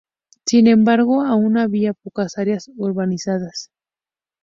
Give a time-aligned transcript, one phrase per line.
[0.47, 3.69] Sin embargo, aún había pocas áreas urbanizadas.